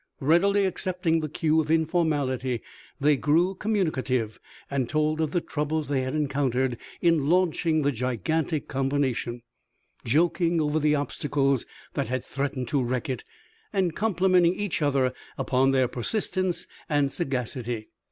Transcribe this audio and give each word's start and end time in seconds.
Readily 0.19 0.65
accepting 0.65 1.19
the 1.19 1.29
cue 1.29 1.61
of 1.61 1.69
informality, 1.69 2.63
they 2.99 3.15
grew 3.15 3.53
communicative, 3.53 4.39
and 4.67 4.89
told 4.89 5.21
of 5.21 5.29
the 5.29 5.41
troubles 5.41 5.89
they 5.89 6.01
had 6.01 6.15
encountered 6.15 6.75
in 7.01 7.29
launching 7.29 7.83
the 7.83 7.91
gigantic 7.91 8.67
combination, 8.67 9.43
joking 10.03 10.59
over 10.59 10.79
the 10.79 10.95
obstacles 10.95 11.67
that 11.93 12.07
had 12.07 12.25
threatened 12.25 12.67
to 12.67 12.81
wreck 12.81 13.09
it, 13.09 13.23
and 13.71 13.95
complimenting 13.95 14.55
each 14.55 14.81
other 14.81 15.13
upon 15.37 15.69
their 15.69 15.87
persistence 15.87 16.65
and 16.89 17.11
sagacity. 17.11 17.89